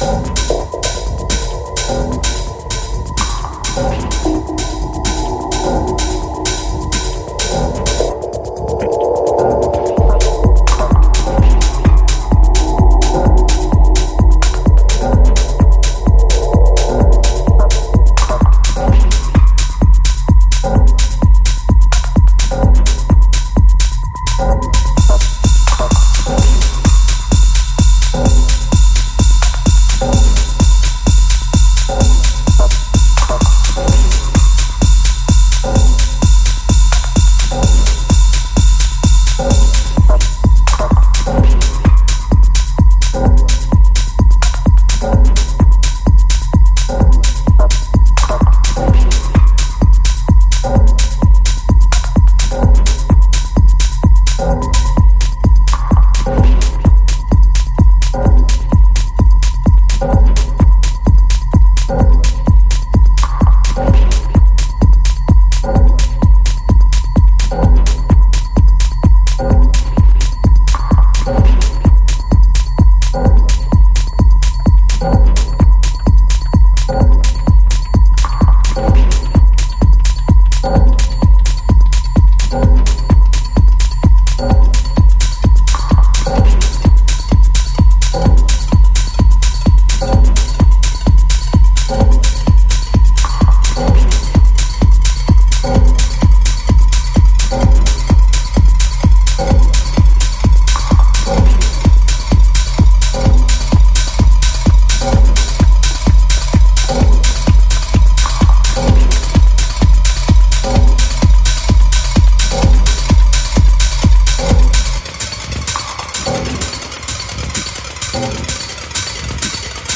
Thank 0.00 0.47